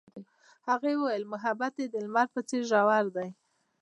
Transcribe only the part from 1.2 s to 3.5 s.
محبت یې د لمر په څېر ژور دی.